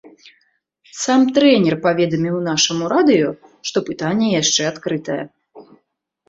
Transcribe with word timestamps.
Сам 1.01 1.21
трэнер 1.35 1.75
паведаміў 1.83 2.37
нашаму 2.47 2.83
радыё, 2.95 3.29
што 3.71 3.77
пытанне 3.91 4.27
яшчэ 4.41 4.61
адкрытае. 4.73 5.21